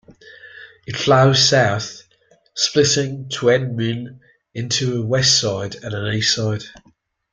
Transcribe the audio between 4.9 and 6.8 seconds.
a west side and an east side.